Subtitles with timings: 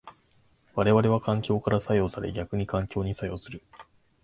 [0.73, 3.61] 我々は環境から作用され逆に環境に作用する。